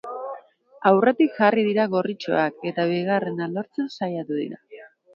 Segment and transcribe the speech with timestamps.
[0.91, 4.65] Aurretik jarri dira gorritxoak, eta bigarrena lortzen saiatu dira.